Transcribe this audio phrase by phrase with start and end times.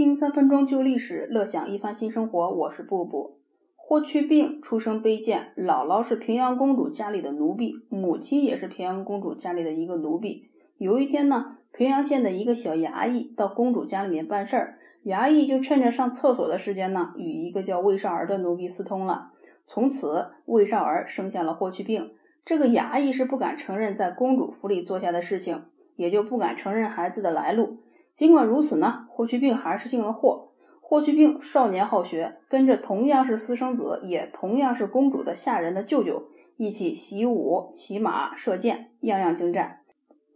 [0.00, 2.48] 听三分钟旧历史，乐享一番新生活。
[2.48, 3.36] 我是布布。
[3.76, 10.48] 霍去病出生卑贱，姥姥是平阳公主家里的奴婢，母亲也是平阳公主家里的一个奴婢。
[10.78, 19.32] 有一天呢，平阳县的一个小衙役到公主家里面办事儿，衙役就趁着上厕所的时间呢，与一个叫魏少儿的奴婢私通了。
[19.66, 22.12] 从此，魏少儿生下了霍去病。
[22.46, 25.64] 这个衙役是不敢承认在公主府里做下的事情，
[25.96, 27.76] 也就不敢承认孩子的来路。
[28.14, 30.48] 尽管如此呢，霍去病还是进了货。
[30.80, 36.24] 霍去病少年好学，跟着同样是私生子，也同样是公主的下人的舅舅
[36.56, 39.78] 一起习武、骑马、射箭，样样精湛。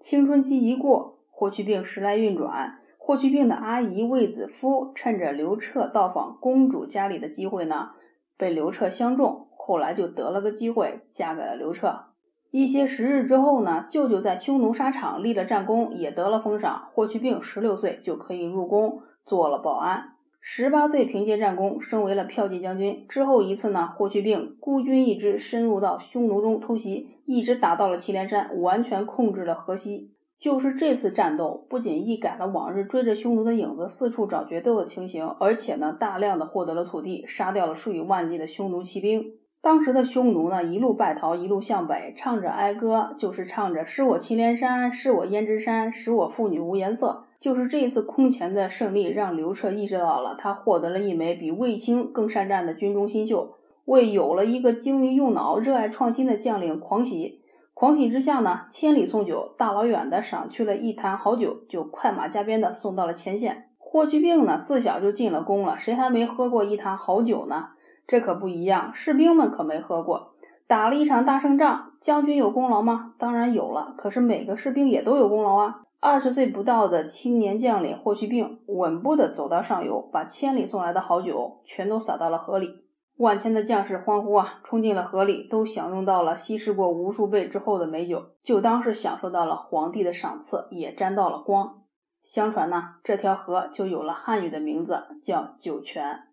[0.00, 2.78] 青春期一过，霍去病时来运转。
[2.96, 7.90] 霍去病的阿姨卫子夫趁着刘彻到访公主家里的机会呢，
[8.38, 12.13] 被刘彻相中，后来就得了个机会，嫁给了刘彻。
[12.56, 16.84] 一些时日之后呢，舅舅在匈奴沙场立了战功，也得了封赏。
[16.92, 23.06] 霍去病十六岁就可以入宫做了保安，十八岁凭借战功升为了骠骑将军。
[23.08, 30.12] 之后一次呢，霍去病孤军一支深入到匈奴中偷袭，一直打到了祁连山，完全控制了河西。
[30.38, 39.32] 就是这次战斗，不仅一改了往日追着匈奴的影子四处找决斗的情形，而且呢，大量的获得了土地，杀掉了数以万计的匈奴骑兵。
[39.64, 47.24] 当时的匈奴呢，一路败逃，一路向北，唱着哀歌，就是唱着“失我祁连山，失我胭脂山，使我妇女无颜色”。
[47.40, 53.54] 就是这一次空前的胜利，让刘彻意识到了，他获得了一枚比卫青更善战的军中新秀，
[53.86, 57.40] 为有了一个精于用脑、热爱创新的将领狂喜。
[57.72, 63.70] 狂喜之下呢，千里送酒，大老远的赏去了一坛好酒，就快马加鞭的送到了前线。
[63.78, 67.68] 霍去病呢，自小就进了宫了，谁还没喝过一坛好酒呢？
[68.06, 70.34] 这可不一样，士兵们可没喝过。
[70.66, 73.14] 打了一场大胜仗，将军有功劳吗？
[73.18, 73.94] 当然有了。
[73.98, 75.82] 可是每个士兵也都有功劳啊。
[76.00, 82.84] 二十岁不到的青年将领霍去病，稳步的走到上游，把千里送来的好酒全都洒到了河里。
[83.16, 91.82] 万千的将士欢呼啊，冲进了河里，都享用到了稀释过无数倍之后的美酒，就当是享受到了皇帝的赏赐，也沾到了光。
[92.22, 96.24] 相传呢，这条河就有了汉语的名字，叫酒泉。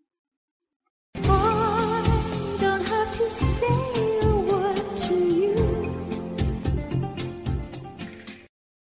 [3.21, 4.30] you say